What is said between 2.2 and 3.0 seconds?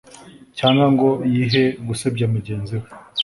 mugenzi we